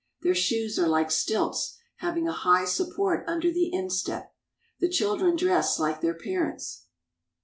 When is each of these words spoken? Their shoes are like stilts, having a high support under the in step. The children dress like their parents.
Their 0.23 0.33
shoes 0.33 0.79
are 0.79 0.87
like 0.87 1.11
stilts, 1.11 1.77
having 1.97 2.27
a 2.27 2.31
high 2.31 2.65
support 2.65 3.23
under 3.27 3.51
the 3.51 3.71
in 3.71 3.91
step. 3.91 4.33
The 4.79 4.89
children 4.89 5.35
dress 5.35 5.77
like 5.77 6.01
their 6.01 6.15
parents. 6.17 6.87